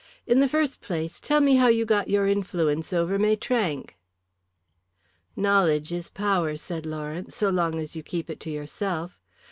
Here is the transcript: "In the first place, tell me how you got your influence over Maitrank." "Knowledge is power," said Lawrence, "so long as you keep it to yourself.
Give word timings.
"In 0.25 0.39
the 0.39 0.47
first 0.49 0.81
place, 0.81 1.19
tell 1.19 1.41
me 1.41 1.57
how 1.57 1.67
you 1.67 1.85
got 1.85 2.07
your 2.09 2.25
influence 2.25 2.91
over 2.91 3.19
Maitrank." 3.19 3.97
"Knowledge 5.35 5.91
is 5.91 6.09
power," 6.09 6.57
said 6.57 6.87
Lawrence, 6.87 7.35
"so 7.35 7.51
long 7.51 7.79
as 7.79 7.95
you 7.95 8.01
keep 8.01 8.27
it 8.27 8.39
to 8.39 8.49
yourself. 8.49 9.19